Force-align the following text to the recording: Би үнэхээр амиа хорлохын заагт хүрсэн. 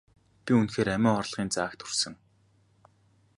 Би 0.43 0.51
үнэхээр 0.59 0.89
амиа 0.95 1.13
хорлохын 1.17 1.49
заагт 1.55 1.79
хүрсэн. 1.83 2.13